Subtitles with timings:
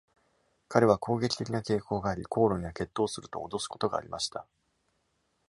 [0.67, 4.47] 彼は攻撃的な傾向があり、口論や決闘をすると脅すことがありました。